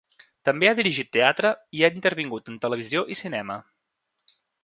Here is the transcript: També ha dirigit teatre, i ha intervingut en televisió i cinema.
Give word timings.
També 0.47 0.69
ha 0.69 0.77
dirigit 0.79 1.11
teatre, 1.17 1.51
i 1.79 1.83
ha 1.87 1.91
intervingut 1.97 2.49
en 2.53 2.57
televisió 2.65 3.05
i 3.17 3.21
cinema. 3.23 3.59